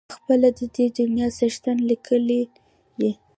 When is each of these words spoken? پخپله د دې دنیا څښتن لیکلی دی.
پخپله 0.09 0.49
د 0.57 0.59
دې 0.75 0.85
دنیا 0.97 1.27
څښتن 1.37 1.77
لیکلی 1.89 2.41
دی. 2.99 3.11